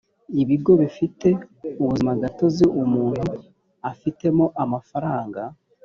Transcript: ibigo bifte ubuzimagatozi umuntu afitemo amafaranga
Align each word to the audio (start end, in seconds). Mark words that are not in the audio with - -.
ibigo 0.41 0.71
bifte 0.81 1.29
ubuzimagatozi 1.81 2.63
umuntu 2.83 3.25
afitemo 3.91 4.45
amafaranga 4.63 5.41